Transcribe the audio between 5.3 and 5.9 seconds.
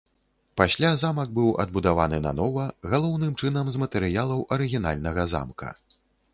замка.